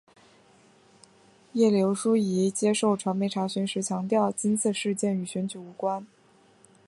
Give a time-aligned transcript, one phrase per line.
[1.53, 6.07] 叶刘淑仪接受传媒查询时强调今次事件与选举无关。